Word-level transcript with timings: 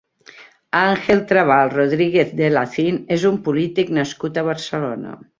Ángel 0.77 1.19
Traval 1.31 1.69
Rodríguez 1.75 2.31
de 2.39 2.49
Lacín 2.55 2.97
és 3.17 3.25
un 3.33 3.37
polític 3.49 3.93
nascut 3.99 4.41
a 4.41 4.45
Barcelona. 4.49 5.13